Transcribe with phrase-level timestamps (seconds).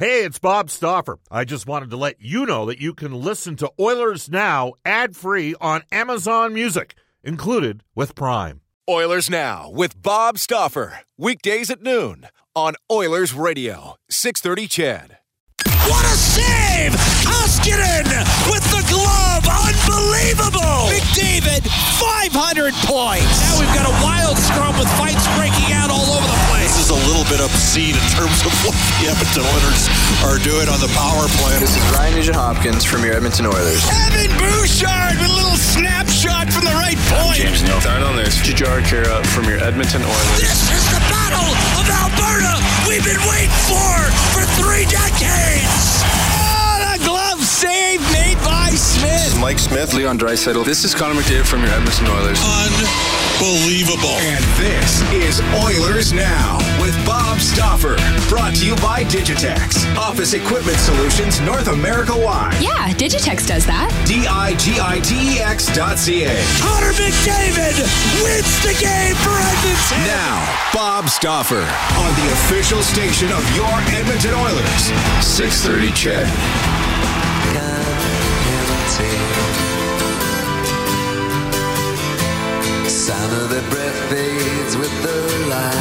[0.00, 1.18] Hey, it's Bob Stauffer.
[1.30, 5.14] I just wanted to let you know that you can listen to Oilers Now ad
[5.14, 8.62] free on Amazon Music, included with Prime.
[8.88, 11.00] Oilers Now with Bob Stauffer.
[11.18, 15.18] Weekdays at noon on Oilers Radio, 630 CHED.
[15.84, 16.92] What a save!
[17.28, 18.08] Koskinen
[18.48, 19.44] with the glove!
[19.44, 20.88] Unbelievable!
[20.88, 21.68] McDavid,
[22.00, 23.40] 500 points!
[23.44, 26.49] Now we've got a wild scrum with fights breaking out all over the place.
[26.70, 29.90] This is a little bit obscene in terms of what the Edmonton Oilers
[30.22, 31.58] are doing on the power play.
[31.58, 33.82] This is Ryan Nugent Hopkins from your Edmonton Oilers.
[34.06, 37.34] Evan Bouchard with a little snapshot from the right point.
[37.42, 37.82] James Neal.
[38.06, 40.38] on this Jujhar Khaira from your Edmonton Oilers.
[40.38, 42.54] This is the Battle of Alberta
[42.86, 43.90] we've been waiting for
[44.30, 45.69] for three decades.
[49.50, 49.94] Mike Smith.
[49.94, 50.64] Leon Draisaitl.
[50.64, 52.38] This is Connor McDavid from your Edmonton Oilers.
[52.38, 54.14] Unbelievable.
[54.22, 57.96] And this is Oilers Now with Bob Stauffer.
[58.28, 59.82] Brought to you by Digitex.
[59.96, 62.62] Office Equipment Solutions North America wide.
[62.62, 63.90] Yeah, Digitex does that.
[64.06, 66.30] D-I-G-I-T-E-X dot C-A.
[66.62, 67.74] Connor McDavid
[68.22, 69.98] wins the game for Edmonton.
[70.06, 71.66] Now, Bob Stauffer
[71.98, 74.94] on the official station of your Edmonton Oilers.
[75.26, 76.79] 630 CHED.
[82.88, 85.79] Sound of their breath fades with the light.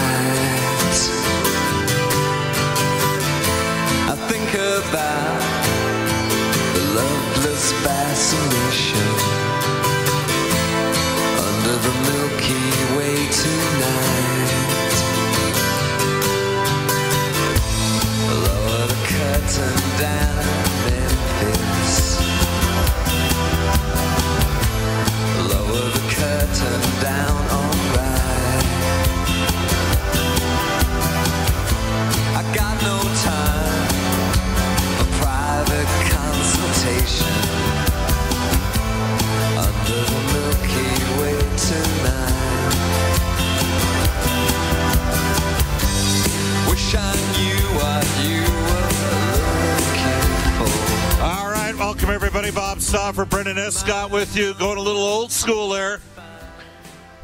[53.72, 54.54] Stauffer, Brendan Escott with you.
[54.56, 56.00] Going a little old school there.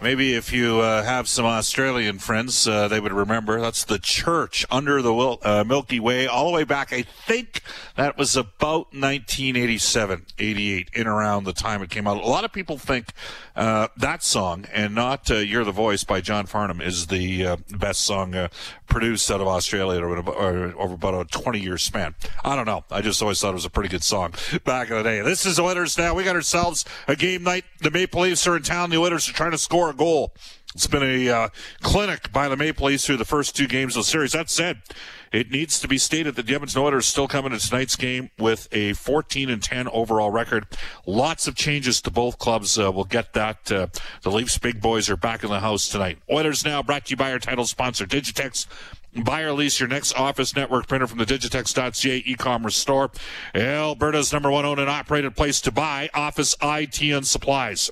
[0.05, 3.59] Maybe if you uh, have some Australian friends, uh, they would remember.
[3.59, 6.93] That's the church under the uh, Milky Way, all the way back.
[6.93, 7.63] I think
[7.95, 12.17] that was about 1987, 88, in around the time it came out.
[12.17, 13.13] A lot of people think
[13.55, 17.57] uh, that song and not uh, "You're the Voice" by John Farnham is the uh,
[17.71, 18.35] best song
[18.87, 22.13] produced out of Australia over, about- a 20 year span.
[22.43, 22.83] I don't know.
[22.91, 24.33] I just always thought it was a pretty good song
[24.65, 25.21] back in the day.
[25.21, 26.13] This is the Oilers now.
[26.13, 27.65] We got ourselves a game night.
[27.81, 28.89] The Maple Leafs are in town.
[28.89, 30.33] The Oilers are trying to score a goal.
[30.75, 31.49] It's been a uh,
[31.81, 34.33] clinic by the Maple Leafs through the first two games of the series.
[34.33, 34.81] That said,
[35.31, 38.67] it needs to be stated that the Edmonton Oilers still coming to tonight's game with
[38.73, 40.67] a 14 and 10 overall record.
[41.05, 42.77] Lots of changes to both clubs.
[42.77, 43.71] Uh, we'll get that.
[43.71, 43.87] Uh,
[44.23, 46.17] the Leafs big boys are back in the house tonight.
[46.29, 48.67] Oilers now brought to you by our title sponsor, Digitex.
[49.23, 53.11] Buy or lease your next office network printer from the Digitex.ca e-commerce store.
[53.53, 57.89] Alberta's number one owned and operated place to buy office IT and supplies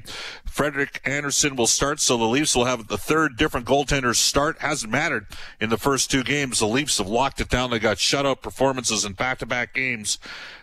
[0.52, 4.58] Frederik Andersen will start, so the Leafs will have the third different goaltender start.
[4.58, 5.26] Hasn't mattered
[5.58, 6.58] in the first two games.
[6.58, 7.70] The Leafs have locked it down.
[7.70, 10.19] They got shutout performances in back-to-back games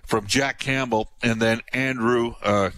[0.05, 2.69] from Jack Campbell and then Andrew uh,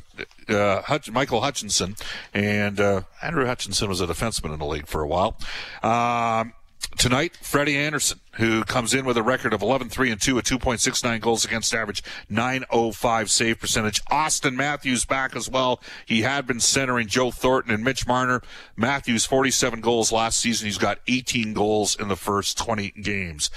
[0.47, 1.97] uh, Hutch, Michael Hutchinson.
[2.33, 5.37] And uh, Andrew Hutchinson was a defenseman in the league for a while.
[5.83, 6.53] Um,
[6.97, 10.45] tonight, Freddie Andersen, who comes in with a record of 11 3 and 2 at
[10.45, 14.03] 2.69 goals against average, 905 save percentage.
[14.05, 15.81] Auston Matthews back as well.
[16.05, 18.41] He had been centering Joe Thornton and Mitch Marner.
[18.75, 20.65] Matthews, 47 goals last season.
[20.67, 23.49] He's got 18 goals in the first 20 games.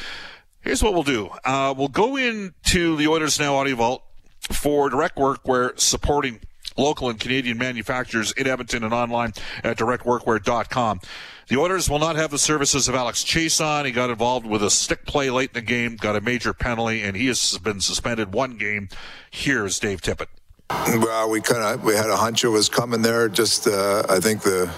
[0.61, 1.31] Here's what we'll do.
[1.45, 4.03] Uh, we'll go into the Oilers Now Audio Vault
[4.51, 6.41] for direct workwear supporting
[6.77, 9.33] local and Canadian manufacturers in Edmonton and online
[9.63, 11.01] at directworkwear.com.
[11.49, 13.85] The Oilers will not have the services of Alex Chiasson.
[13.85, 17.03] He got involved with a stick play late in the game, got a major penalty,
[17.03, 18.89] and he has been suspended one game.
[19.31, 20.29] Here's Dave Tippett.
[20.71, 23.29] Well, we kind of we had a hunch it was coming there.
[23.29, 24.73] Just uh, I think the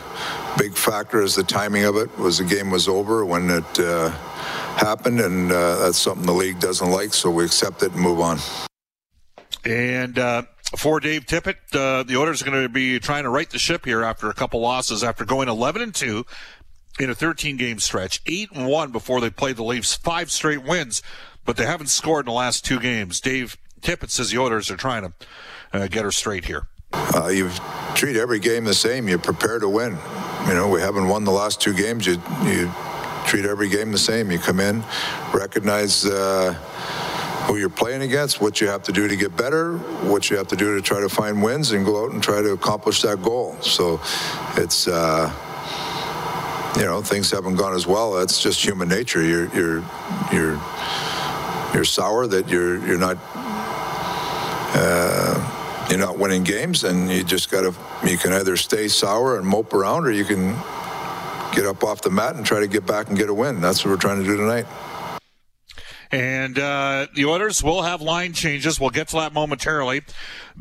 [0.58, 2.16] big factor is the timing of it.
[2.18, 4.10] Was the game was over when it uh,
[4.76, 7.14] happened, and uh, that's something the league doesn't like.
[7.14, 8.38] So we accept it and move on.
[9.64, 10.42] And uh,
[10.76, 13.84] for Dave Tippett, uh, the Oilers are going to be trying to right the ship
[13.84, 16.26] here after a couple losses, after going 11 and two
[16.98, 20.64] in a 13 game stretch, eight and one before they played the Leafs, five straight
[20.64, 21.02] wins,
[21.44, 23.20] but they haven't scored in the last two games.
[23.20, 25.12] Dave Tippett says the Oilers are trying to
[25.72, 26.66] uh, get her straight here.
[26.92, 27.50] Uh, you
[27.94, 29.08] treat every game the same.
[29.08, 29.96] You prepare to win.
[30.46, 32.06] You know, we haven't won the last two games.
[32.06, 32.72] You you
[33.26, 34.30] treat every game the same.
[34.30, 34.82] You come in,
[35.34, 36.54] recognize uh,
[37.46, 39.78] who you're playing against, what you have to do to get better,
[40.08, 42.42] what you have to do to try to find wins, and go out and try
[42.42, 43.56] to accomplish that goal.
[43.60, 44.00] So,
[44.56, 44.88] it's.
[44.88, 45.32] Uh,
[46.76, 48.12] you know, things haven't gone as well.
[48.12, 49.22] That's just human nature.
[49.22, 49.84] You're you're
[50.30, 50.60] you're
[51.72, 53.16] you're sour that you're you're not
[54.74, 57.74] uh, you're not winning games, and you just got to.
[58.06, 60.54] You can either stay sour and mope around, or you can
[61.54, 63.60] get up off the mat and try to get back and get a win.
[63.60, 64.66] That's what we're trying to do tonight.
[66.10, 68.80] And uh, the Oilers will have line changes.
[68.80, 70.02] We'll get to that momentarily.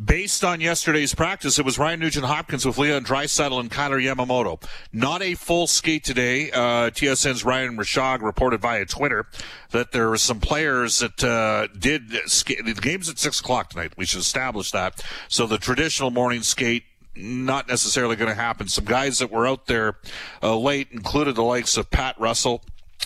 [0.04, 4.62] Based on yesterday's practice, it was Ryan Nugent Hopkins with Leon Draisaitl and Kailer Yamamoto.
[4.92, 6.52] Not a full skate today.
[6.52, 9.28] Uh, TSN's Ryan Rishaug reported via Twitter
[9.72, 12.66] that there were some players that uh, did skate.
[12.66, 13.94] The game's at 6 o'clock tonight.
[13.98, 15.04] We should establish that.
[15.30, 16.84] So the traditional morning skate
[17.16, 18.68] not necessarily going to happen.
[18.68, 19.98] Some guys that were out there
[20.44, 22.62] uh, late included the likes of Pat Russell,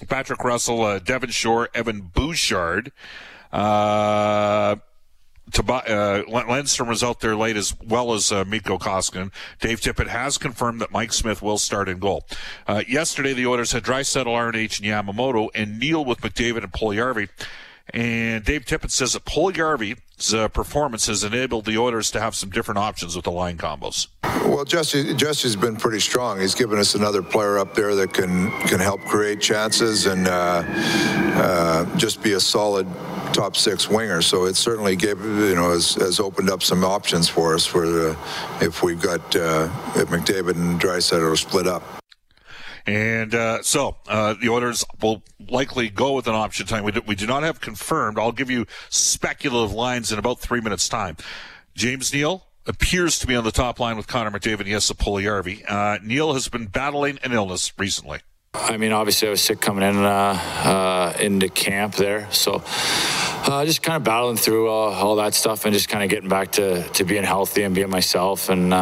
[0.08, 2.92] Patrick Russell, uh, Devin Shore, Evan Bouchard.
[3.52, 4.76] Uh,
[5.52, 9.32] Tob- uh, Lindstrom was out there late as well as uh, Mikko Koskinen.
[9.60, 12.26] Dave Tippett has confirmed that Mike Smith will start in goal.
[12.68, 17.30] Uh, yesterday, the Oilers had Draisaitl, RNH, and Yamamoto, and Neal with McDavid and Puljujarvi.
[17.94, 22.50] And Dave Tippett says that Puljujarvi's uh, performance has enabled the Oilers to have some
[22.50, 24.08] different options with the line combos.
[24.46, 26.40] Well, Jesse, Jesse's been pretty strong.
[26.40, 30.64] He's given us another player up there that can can help create chances and uh,
[30.66, 32.88] uh, just be a solid
[33.34, 34.22] top six winger.
[34.22, 37.88] So it certainly gave you know has, has opened up some options for us for
[37.88, 38.18] the,
[38.62, 41.99] if we've got uh, if McDavid and Draisaitl are split up.
[42.86, 46.84] And uh, so uh, the Oilers will likely go with an option time.
[46.84, 48.18] We do, we do not have confirmed.
[48.20, 51.18] I'll give you speculative lines in about three minutes' time.
[51.76, 54.68] James Neal appears to be on the top line with Connor McDavid.
[54.68, 55.70] Yes, Puljujarvi.
[55.70, 58.20] Uh, Neal has been battling an illness recently.
[58.54, 63.64] I mean, obviously, I was sick coming in uh, uh, into camp there, so uh,
[63.64, 66.54] just kind of battling through all, all, that stuff and just kind of getting back
[66.54, 68.74] to, to being healthy and being myself, and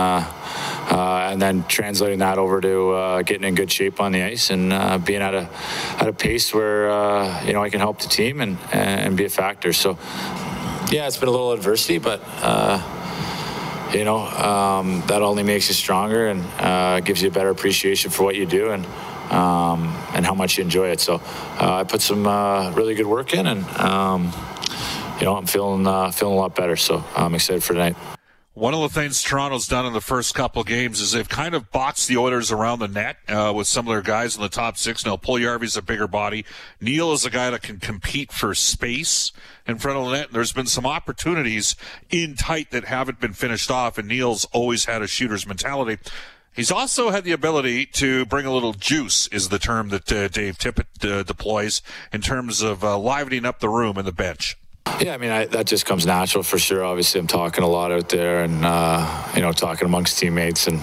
[0.89, 4.23] uh, uh, and then translating that over to uh, getting in good shape on the
[4.23, 4.69] ice and
[5.05, 5.49] being at a
[5.99, 6.85] at a pace where
[7.45, 9.73] you know I can help the team and and be a factor.
[9.73, 9.97] So
[10.91, 12.19] yeah, it's been a little adversity, but
[13.93, 18.11] you know, um, that only makes you stronger and uh, gives you a better appreciation
[18.11, 18.71] for what you do.
[18.71, 18.85] And
[19.31, 20.99] um, and how much you enjoy it.
[21.01, 21.15] So
[21.59, 24.31] uh, I put some uh, really good work in, and um,
[25.19, 26.75] you know I'm feeling uh, feeling a lot better.
[26.75, 28.16] So I'm excited for tonight.
[28.57, 31.69] One of the things Toronto's done in the first couple games is they've kind of
[31.69, 34.77] boxed the Oilers around the net uh, with some of their guys in the top
[34.77, 35.05] six.
[35.05, 36.43] Now, Puljujarvi's a bigger body.
[36.81, 39.31] Neal is a guy that can compete for space
[39.67, 40.25] in front of the net.
[40.29, 41.75] And There's been some opportunities
[42.09, 45.99] in tight that haven't been finished off, and Neal's always had a shooter's mentality.
[46.51, 50.29] He's also had the ability to bring a little juice, is the term that uh,
[50.29, 54.57] Dave Tippett uh, deploys in terms of uh, livening up the room and the bench.
[54.99, 56.83] Yeah, I mean I, that just comes natural for sure.
[56.83, 60.81] Obviously, I'm talking a lot out there, and uh, you know, talking amongst teammates and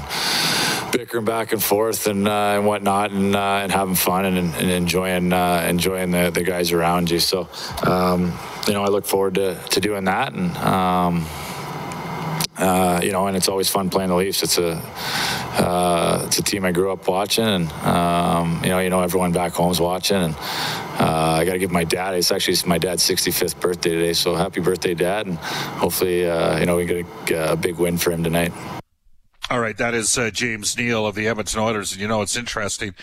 [0.92, 4.70] bickering back and forth and uh, and whatnot, and uh, and having fun and, and
[4.70, 7.18] enjoying uh, enjoying the, the guys around you.
[7.18, 7.48] So,
[7.84, 8.32] um,
[8.68, 11.26] you know, I look forward to, to doing that, and um,
[12.56, 14.42] uh, you know, and it's always fun playing the Leafs.
[14.44, 14.80] It's a
[15.58, 19.32] uh, it's a team I grew up watching, and um, you know, you know, everyone
[19.32, 20.36] back home's watching, and
[20.98, 22.14] uh, I got to give my dad.
[22.14, 25.26] It's actually my dad's 65th birthday today, so happy birthday, Dad!
[25.26, 28.52] And hopefully, uh, you know, we get a, a, big win for him tonight.
[29.50, 32.36] All right, that is uh, James Neal of the Edmonton Oilers, and you know it's
[32.36, 32.94] interesting.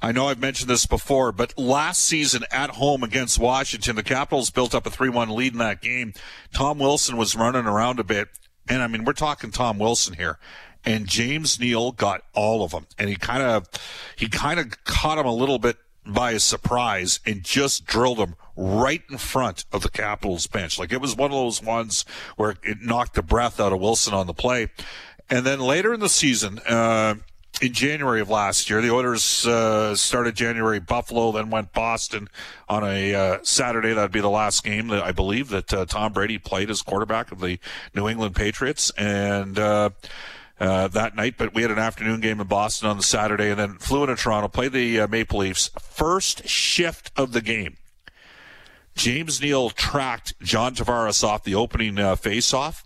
[0.00, 4.50] I know I've mentioned this before, but last season at home against Washington, the Capitals
[4.50, 6.14] built up a three-one lead in that game.
[6.54, 8.28] Tom Wilson was running around a bit,
[8.68, 10.38] and I mean we're talking Tom Wilson here
[10.84, 12.86] and James Neal got all of them.
[12.98, 13.66] And he kind of,
[14.16, 15.76] he kind of caught him a little bit
[16.12, 20.78] by a surprise and just drilled him right in front of the Capitals bench.
[20.78, 22.04] Like it was one of those ones
[22.36, 24.68] where it knocked the breath out of Wilson on the play.
[25.28, 27.14] And then later in the season, uh,
[27.60, 28.80] in January of last year.
[28.80, 32.28] The Oilers uh, started January Buffalo, then went Boston
[32.68, 33.92] on a uh, Saturday.
[33.92, 37.32] That'd be the last game that I believe that uh, Tom Brady played as quarterback
[37.32, 37.58] of the
[37.94, 39.58] New England Patriots, and
[40.60, 43.58] uh, that night, but we had an afternoon game in Boston on the Saturday and
[43.58, 45.70] then flew into Toronto, played the uh, Maple Leafs.
[45.80, 47.78] First shift of the game.
[48.94, 52.84] James Neal tracked John Tavares off the opening uh, face-off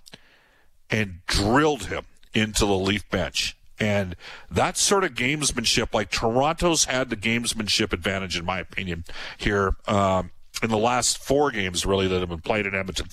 [0.88, 3.57] and drilled him into the Leaf bench.
[3.81, 4.14] And
[4.49, 9.04] that sort of gamesmanship, like Toronto's had the gamesmanship advantage, in my opinion,
[9.37, 9.75] here.
[9.88, 10.31] Um,
[10.64, 13.06] in the last four games, really, that have been played in Edmonton.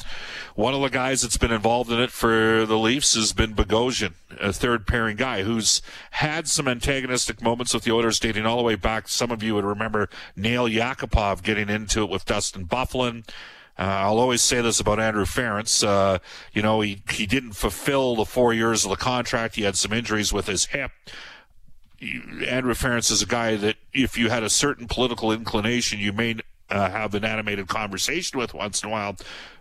[0.56, 4.14] One of the guys that's been involved in it for the Leafs has been Bogosian,
[4.40, 5.82] a third pairing guy who's
[6.12, 9.08] had some antagonistic moments with the Oilers dating all the way back.
[9.08, 13.28] Some of you would remember Nail Yakupov getting into it with Dustin Byfuglien.
[13.78, 15.86] Uh, I'll always say this about Andrew Ference.
[15.86, 16.20] Uh,
[16.54, 19.56] you know, he, he didn't fulfill the four years of the contract.
[19.56, 20.92] He had some injuries with his hip.
[22.02, 26.38] Andrew Ference is a guy that if you had a certain political inclination, you may
[26.72, 29.16] uh, have an animated conversation with once in a while.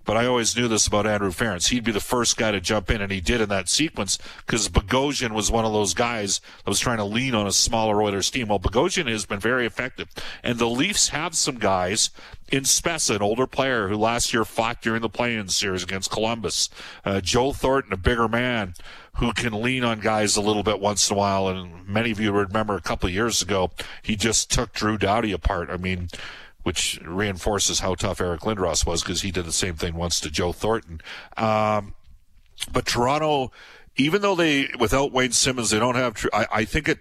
[0.05, 1.69] But I always knew this about Andrew Ference.
[1.69, 4.69] He'd be the first guy to jump in, and he did in that sequence because
[4.69, 8.31] Bogosian was one of those guys that was trying to lean on a smaller Oilers
[8.31, 8.49] team.
[8.49, 10.09] Well, Bogosian has been very effective.
[10.43, 12.11] And the Leafs have some guys
[12.51, 16.71] in Spezza, an older player who last year fought during the play-in series against Columbus.
[17.05, 18.75] Uh, Joe Thornton, a bigger man
[19.19, 21.49] who can lean on guys a little bit once in a while.
[21.49, 23.71] And many of you remember a couple of years ago,
[24.03, 25.69] he just took Drew Doughty apart.
[25.69, 26.09] I mean,
[26.63, 30.31] which reinforces how tough Eric Lindros was because he did the same thing once to
[30.31, 31.01] Joe Thornton.
[31.37, 31.95] Um,
[32.73, 33.51] but Toronto,
[33.97, 36.25] even though they without Wayne Simmonds, they don't have.
[36.33, 36.99] I, I think it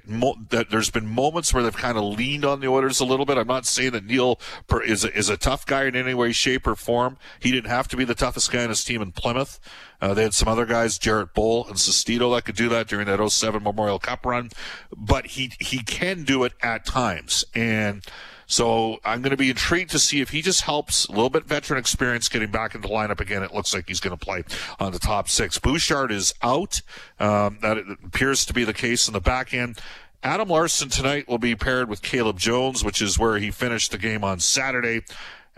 [0.49, 3.37] that there's been moments where they've kind of leaned on the Oilers a little bit.
[3.37, 4.39] I'm not saying that Neal
[4.85, 7.17] is a, is a tough guy in any way, shape, or form.
[7.39, 9.59] He didn't have to be the toughest guy in his team in Plymouth.
[10.01, 13.05] Uh, they had some other guys, Jared Boll and Sestito, that could do that during
[13.05, 14.49] that 07 Memorial Cup run.
[14.95, 18.03] But he he can do it at times, and
[18.49, 21.45] so I'm going to be intrigued to see if he just helps a little bit
[21.45, 23.43] veteran experience getting back into the lineup again.
[23.43, 24.43] It looks like he's going to play
[24.79, 25.59] on the top six.
[25.59, 26.81] Bouchard is out.
[27.19, 29.79] Um, that appears to be the case in the back end.
[30.23, 33.99] Adam Larsson tonight will be paired with Caleb Jones, which is where he finished the
[33.99, 35.01] game on Saturday.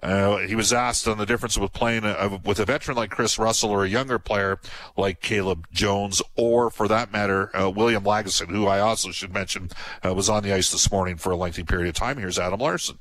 [0.02, 3.38] Uh, he was asked on the difference with playing a, with a veteran like Kris
[3.38, 4.60] Russell or a younger player
[4.98, 9.70] like Caleb Jones, or for that matter, uh, William Lagesson, who I also should mention
[10.04, 12.18] uh, was on the ice this morning for a lengthy period of time.
[12.18, 12.98] Here's Adam Larsson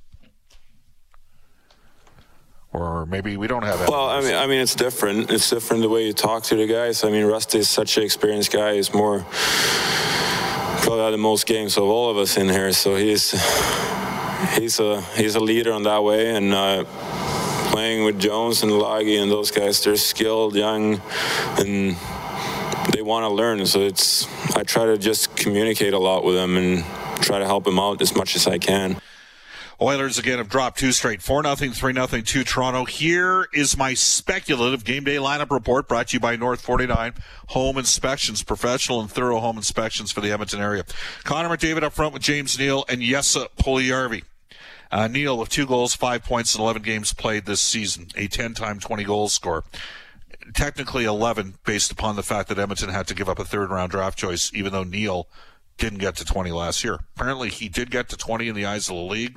[2.72, 3.88] Or maybe we don't have.
[3.88, 5.30] Well, I mean, I mean, it's different.
[5.30, 7.02] It's different the way you talk to the guys.
[7.02, 8.74] I mean, Rusty is such an experienced guy.
[8.74, 9.24] He's more
[10.82, 13.32] probably had the most games of all of us in here, so he's
[14.48, 16.84] he's a he's a leader in that way, and uh,
[17.70, 21.00] playing with Jones and Lagi and those guys, they're skilled, young,
[21.58, 21.96] and
[22.92, 23.64] they want to learn.
[23.66, 26.84] So it's I try to just communicate a lot with them and
[27.22, 28.99] try to help them out as much as I can.
[29.82, 32.84] Oilers again have dropped two straight, four nothing, three nothing to Toronto.
[32.84, 37.14] Here is my speculative game day lineup report brought to you by North 49
[37.48, 40.84] Home Inspections, professional and thorough home inspections for the Edmonton area.
[41.24, 44.24] Connor McDavid up front with James Neal and Jesse Puljujarvi.
[44.92, 48.52] Uh, Neal with two goals, five points in 11 games played this season, a 10
[48.52, 49.64] time 20 goal score.
[50.54, 53.92] Technically 11 based upon the fact that Edmonton had to give up a third round
[53.92, 55.26] draft choice, even though Neal
[55.80, 57.00] didn't get to 20 last year.
[57.16, 59.36] Apparently, he did get to 20 in the eyes of the league.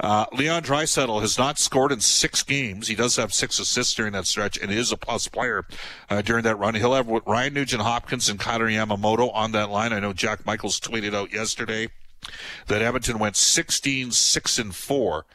[0.00, 2.88] Uh, Leon Draisaitl has not scored in six games.
[2.88, 5.64] He does have six assists during that stretch and is a plus player
[6.10, 6.74] uh, during that run.
[6.74, 9.92] He'll have Ryan Nugent Hopkins and Kailer Yamamoto on that line.
[9.92, 11.88] I know Jack Michaels tweeted out yesterday
[12.66, 15.26] that Edmonton went 16 6 and 4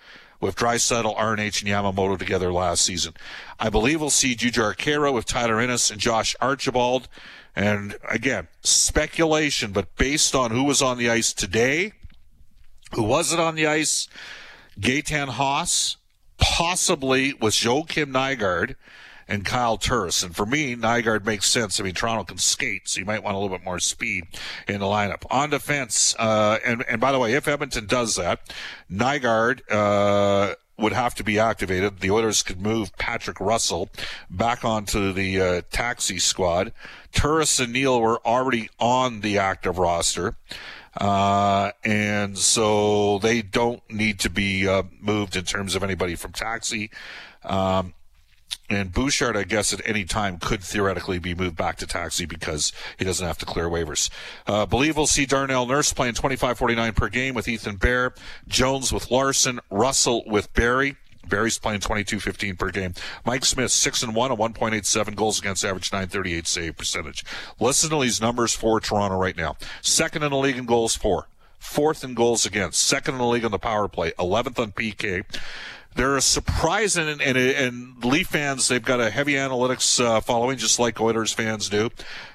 [0.41, 3.13] with Draisaitl, RNH, and Yamamoto together last season.
[3.60, 7.07] I believe we'll see Jujhar Khaira with Tyler Ennis and Josh Archibald.
[7.55, 11.93] And again, speculation, but based on who was on the ice today,
[12.93, 14.08] who wasn't on the ice,
[14.79, 15.98] Gaetan Haas,
[16.38, 18.75] possibly with Joakim Nygard
[19.27, 20.24] and Kyle Turris.
[20.24, 21.79] And for me, Nygard makes sense.
[21.79, 24.25] I mean, Toronto can skate, so you might want a little bit more speed
[24.67, 25.24] in the lineup.
[25.29, 28.53] On defense, uh, and, and by the way, if Edmonton does that,
[28.91, 32.00] Nygard, uh, would have to be activated.
[32.00, 33.89] The Oilers could move Patrick Russell
[34.29, 36.73] back onto the uh, taxi squad.
[37.11, 40.35] Turris and Neal were already on the active roster.
[40.97, 46.33] Uh, and so they don't need to be uh, moved in terms of anybody from
[46.33, 46.91] taxi.
[47.43, 47.93] Um,
[48.70, 52.72] and Bouchard, I guess, at any time could theoretically be moved back to taxi because
[52.98, 54.10] he doesn't have to clear waivers.
[54.48, 58.13] Uh, believe we'll see Darnell Nurse playing 25.49 per game with Ethan Bear,
[58.48, 60.96] Jones with Larsson, Russell with Barrie.
[61.27, 62.93] Barrie's playing 22-15 per game.
[63.25, 67.24] Mike Smith, 6 and 1, a 1.87 goals against average, 938 save percentage.
[67.60, 69.55] Listen to these numbers for Toronto right now.
[69.81, 71.27] Second in the league in goals for.
[71.60, 72.81] Fourth in goals against.
[72.81, 74.12] Second in the league on the power play.
[74.13, 75.24] 11th on PK.
[75.95, 80.57] They're a surprise, and, and, and Leaf fans, they've got a heavy analytics uh, following,
[80.57, 81.89] just like Oilers fans do.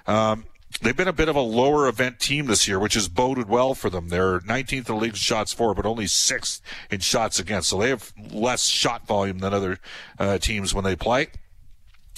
[0.07, 0.45] Um,
[0.83, 3.75] they've been a bit of a lower event team this year, which has boded well
[3.75, 4.09] for them.
[4.09, 6.61] They're 19th in the league shots for, but only sixth
[6.91, 7.71] in shots against.
[7.71, 9.79] So they have less shot volume than other
[10.19, 11.29] uh, teams when they play.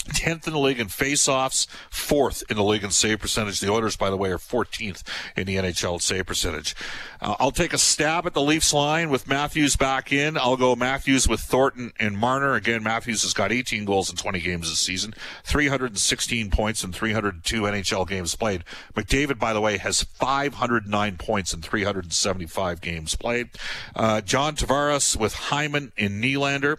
[0.08, 3.60] 10th in the league in face-offs, fourth in the league in save percentage.
[3.60, 5.02] The Oilers, by the way, are 14th
[5.36, 6.74] in the NHL save percentage.
[7.20, 10.36] Uh, I'll take a stab at the Leafs line with Matthews back in.
[10.36, 12.54] I'll go Matthews with Thornton and Marner.
[12.54, 17.62] Again, Matthews has got 18 goals in 20 games this season, 316 points in 302
[17.62, 18.64] NHL games played.
[18.94, 23.50] McDavid, by the way, has 509 points in 375 games played.
[23.94, 26.78] Uh, John Tavares with Hyman and Nylander.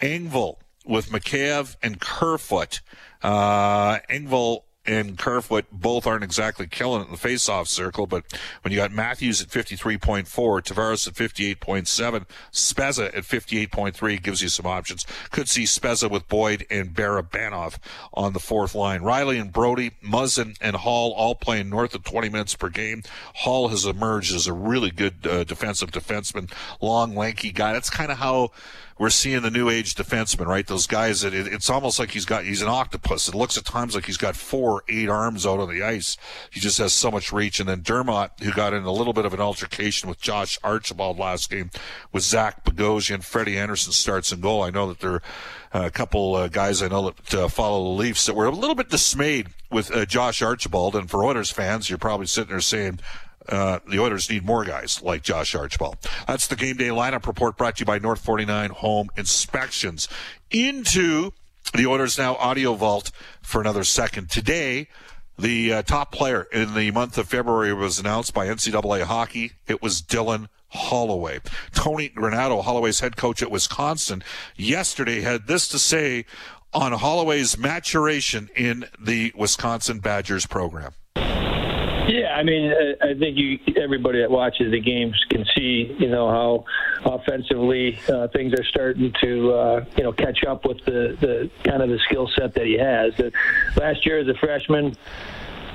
[0.00, 2.80] Engvall with Mikheyev and Kerfoot.
[3.22, 8.24] Uh, Engvall and Kerfoot both aren't exactly killing it in the face-off circle, but
[8.62, 14.66] when you got Matthews at 53.4, Tavares at 58.7, Spezza at 58.3 gives you some
[14.66, 15.06] options.
[15.30, 17.78] Could see Spezza with Boyd and Barabanov
[18.12, 19.00] on the fourth line.
[19.00, 23.02] Rielly and Brodie, Muzzin and Holl all playing north of 20 minutes per game.
[23.36, 27.72] Holl has emerged as a really good uh, defensive defenseman, long, lanky guy.
[27.72, 28.50] That's kind of how
[29.02, 30.64] we're seeing the new age defenseman, right?
[30.64, 33.26] Those guys that it, it's almost like he's got he's an octopus.
[33.26, 36.16] It looks at times like he's got four, eight arms out on the ice.
[36.50, 37.60] He just has so much reach.
[37.60, 41.18] And then Dermott, who got in a little bit of an altercation with Josh Archibald
[41.18, 41.70] last game,
[42.12, 44.62] with Zach Bogosian, Freddie Andersen starts in goal.
[44.62, 45.20] I know that there
[45.72, 48.50] are a couple uh, guys I know that uh, follow the Leafs that were a
[48.50, 50.96] little bit dismayed with uh, Josh Archibald.
[50.96, 53.00] And for Oilers fans, you're probably sitting there saying,
[53.48, 55.96] uh, the Oilers need more guys like Josh Archibald.
[56.26, 60.08] That's the game day lineup report brought to you by North 49 Home Inspections.
[60.50, 61.32] Into
[61.74, 64.30] the Oilers Now audio vault for another second.
[64.30, 64.88] Today,
[65.38, 69.52] the uh, top player in the month of February was announced by NCAA Hockey.
[69.66, 71.40] It was Dylan Holloway.
[71.74, 74.22] Tony Granato, Holloway's head coach at Wisconsin,
[74.56, 76.24] yesterday had this to say
[76.72, 80.92] on Holloway's maturation in the Wisconsin Badgers program.
[82.08, 86.28] Yeah, I mean, I think you everybody that watches the games can see, you know,
[86.28, 86.64] how
[87.14, 91.82] offensively uh, things are starting to, uh, you know, catch up with the the kind
[91.82, 93.12] of the skill set that he has.
[93.76, 94.96] Last year as a freshman,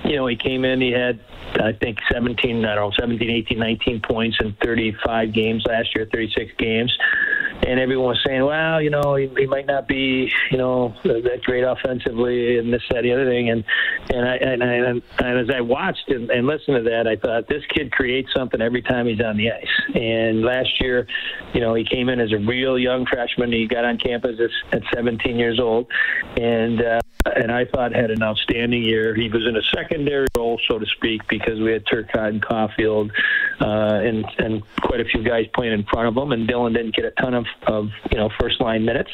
[0.07, 1.19] you know, he came in, he had,
[1.59, 6.07] I think, 17, I don't know, 17, 18, 19 points in 35 games last year,
[6.11, 6.97] 36 games
[7.65, 11.41] and everyone was saying, well, you know, he, he might not be, you know, that
[11.43, 13.49] great offensively and this, that, the other thing.
[13.49, 13.63] And
[14.09, 17.47] and I and, I, and as I watched and, and listened to that, I thought
[17.47, 19.95] this kid creates something every time he's on the ice.
[19.95, 21.07] And last year,
[21.53, 23.51] you know, he came in as a real young freshman.
[23.51, 25.87] He got on campus at, at 17 years old,
[26.37, 26.99] and uh,
[27.35, 29.15] and I thought had an outstanding year.
[29.15, 33.11] He was in a secondary role, so to speak, because we had Turcotte and Caufield
[33.61, 36.95] uh, and and quite a few guys playing in front of him, and Dylan didn't
[36.95, 39.11] get a ton of of you know first line minutes.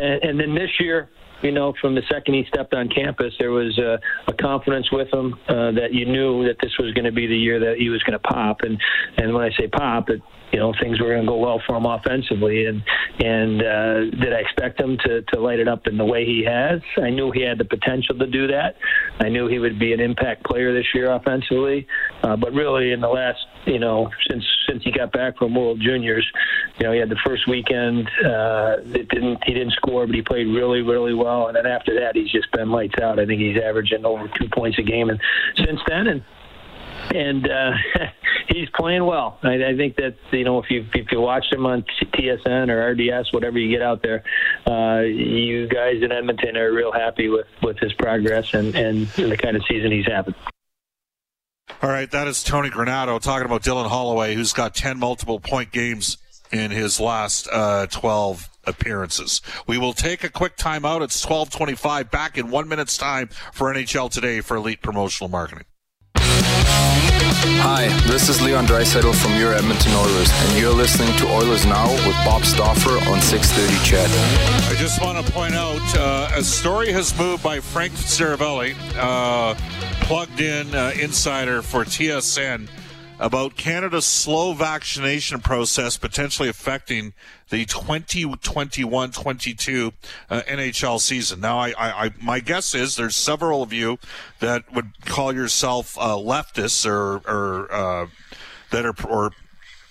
[0.00, 1.08] And, and then this year,
[1.42, 5.12] you know, from the second he stepped on campus, there was a, a confidence with
[5.12, 7.88] him uh, that you knew that this was going to be the year that he
[7.88, 8.60] was going to pop.
[8.62, 8.80] And
[9.16, 11.76] and when I say pop, it you know things were going to go well for
[11.76, 12.66] him offensively.
[12.66, 12.82] And
[13.18, 16.44] and uh, did I expect him to to light it up in the way he
[16.44, 16.80] has?
[16.98, 18.76] I knew he had the potential to do that.
[19.20, 21.86] I knew he would be an impact player this year offensively.
[22.22, 25.80] Uh, but really, in the last you know since since he got back from World
[25.80, 26.26] Juniors,
[26.78, 28.08] you know he had the first weekend.
[28.24, 31.48] Uh, it didn't he didn't score, but he played really really well.
[31.48, 33.18] And then after that, he's just been lights out.
[33.18, 35.20] I think he's averaging over two points a game, and
[35.56, 36.22] since then, and
[37.14, 37.72] and uh,
[38.48, 39.38] he's playing well.
[39.42, 42.90] I, I think that you know if you if you watch him on TSN or
[42.92, 44.22] RDS, whatever you get out there,
[44.66, 49.36] uh, you guys in Edmonton are real happy with with his progress and and the
[49.36, 50.34] kind of season he's having.
[51.82, 55.72] All right, that is Tony Granato talking about Dylan Holloway, who's got 10 multiple point
[55.72, 56.18] games
[56.52, 59.40] in his last uh, 12 appearances.
[59.66, 61.02] We will take a quick timeout.
[61.02, 62.10] It's 12:25.
[62.10, 65.64] Back in one minute's time for NHL Today for Elite Promotional Marketing.
[67.42, 71.90] Hi, this is Leon Draisaitl from your Edmonton Oilers, and you're listening to Oilers Now
[72.06, 74.10] with Bob Stauffer on 630 CHED.
[74.70, 79.54] I just want to point out uh, a story has moved by Frank Seravalli, uh,
[80.04, 82.68] plugged in uh, insider for TSN
[83.20, 87.12] about Canada's slow vaccination process potentially affecting
[87.50, 89.92] the 2021-22
[90.30, 91.40] uh, NHL season.
[91.40, 93.98] Now, I, I, I, my guess is there's several of you
[94.40, 98.06] that would call yourself uh, leftists or, or uh,
[98.70, 99.32] that are or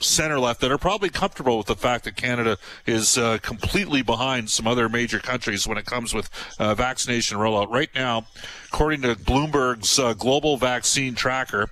[0.02, 4.50] center left that are probably comfortable with the fact that Canada is uh, completely behind
[4.50, 7.70] some other major countries when it comes with uh, vaccination rollout.
[7.70, 8.26] Right now,
[8.68, 11.70] according to Bloomberg's uh, global vaccine tracker,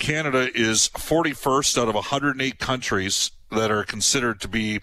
[0.00, 4.80] Canada is 41st out of 108 countries that are considered to be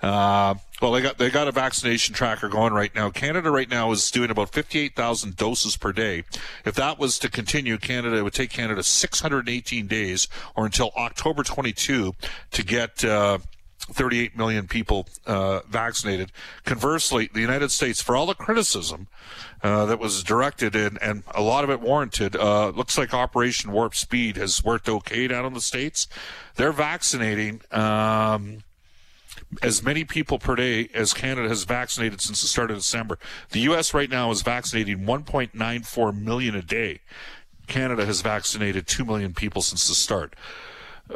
[0.00, 3.10] uh, well, they got they got a vaccination tracker going right now.
[3.10, 6.22] Canada right now is doing about 58,000 doses per day.
[6.64, 12.14] If that was to continue, Canada would take Canada 618 days, or until October 22,
[12.52, 13.04] to get.
[13.04, 13.38] Uh,
[13.78, 16.32] 38 million people uh, vaccinated.
[16.64, 19.08] Conversely, the United States, for all the criticism
[19.62, 23.72] uh, that was directed and, and a lot of it warranted, uh, looks like Operation
[23.72, 26.06] Warp Speed has worked okay down in the States.
[26.56, 27.62] They're vaccinating.
[27.70, 28.64] Um,
[29.62, 33.18] as many people per day as Canada has vaccinated since the start of December.
[33.50, 33.94] The U.S.
[33.94, 37.00] right now is vaccinating 1.94 million a day.
[37.66, 40.34] Canada has vaccinated 2 million people since the start.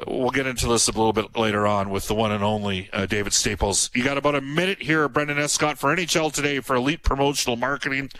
[0.07, 3.07] We'll get into this a little bit later on with the one and only uh,
[3.07, 3.91] David Staples.
[3.95, 8.11] You got about a minute here, Brendan Escott, for NHL Today for Elite Promotional Marketing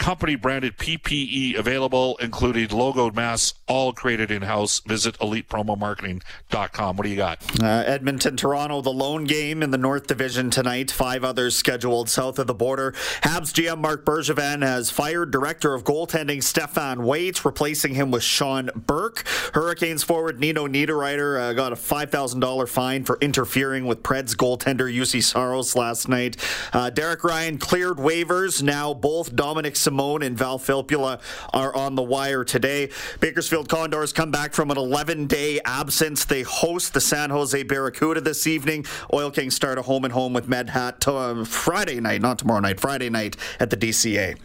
[0.00, 4.80] company branded PPE available, including logoed masks, all created in house.
[4.80, 6.96] Visit elitepromomarketing.com.
[6.96, 7.62] What do you got?
[7.62, 10.90] Uh, Edmonton, Toronto, the lone game in the North Division tonight.
[10.90, 12.92] Five others scheduled south of the border.
[13.22, 18.70] Habs GM Marc Bergevin has fired director of goaltending Stéphane Waite, replacing him with Sean
[18.74, 19.26] Burke.
[19.52, 25.22] Hurricanes forward Nino Niederreiter uh, got a $5,000 fine for interfering with Preds goaltender Juuse
[25.22, 26.38] Saros last night.
[26.72, 28.62] Uh, Derek Ryan cleared waivers.
[28.62, 31.20] Now both Dominic Simone and Val Filppula
[31.52, 32.90] are on the wire today.
[33.18, 36.24] Bakersfield Condors come back from an 11 day absence.
[36.24, 38.86] They host the San Jose Barracuda this evening.
[39.12, 42.60] Oil Kings start a home and home with Medhat to, uh, Friday night, not tomorrow
[42.60, 44.38] night, Friday night at the DCA.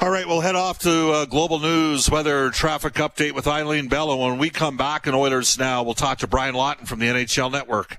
[0.00, 4.16] All right, we'll head off to uh, global news, weather traffic update with Eileen Bella.
[4.16, 7.52] When we come back in Oilers Now, we'll talk to Brian Lawton from the NHL
[7.52, 7.98] Network.